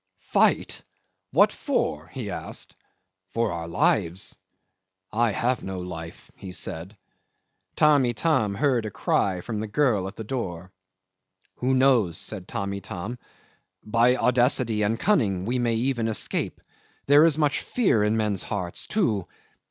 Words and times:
"Fight! 0.33 0.81
What 1.29 1.51
for?" 1.51 2.07
he 2.07 2.31
asked. 2.31 2.73
"For 3.33 3.51
our 3.51 3.67
lives." 3.67 4.35
"I 5.11 5.29
have 5.29 5.61
no 5.61 5.79
life," 5.79 6.31
he 6.35 6.53
said. 6.53 6.97
Tamb' 7.75 8.07
Itam 8.07 8.55
heard 8.55 8.87
a 8.87 8.89
cry 8.89 9.41
from 9.41 9.59
the 9.59 9.67
girl 9.67 10.07
at 10.07 10.15
the 10.15 10.23
door. 10.23 10.71
"Who 11.57 11.75
knows?" 11.75 12.17
said 12.17 12.47
Tamb' 12.47 12.73
Itam. 12.73 13.19
"By 13.83 14.15
audacity 14.15 14.81
and 14.81 14.99
cunning 14.99 15.45
we 15.45 15.59
may 15.59 15.75
even 15.75 16.07
escape. 16.07 16.61
There 17.05 17.23
is 17.23 17.37
much 17.37 17.59
fear 17.59 18.03
in 18.03 18.17
men's 18.17 18.41
hearts 18.41 18.87
too." 18.87 19.27